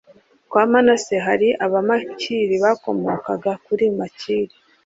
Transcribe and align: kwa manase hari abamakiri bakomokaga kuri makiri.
kwa 0.49 0.63
manase 0.71 1.15
hari 1.25 1.47
abamakiri 1.65 2.55
bakomokaga 2.63 3.51
kuri 3.65 3.85
makiri. 3.97 4.55